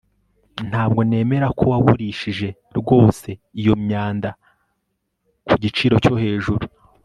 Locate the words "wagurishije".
1.71-2.47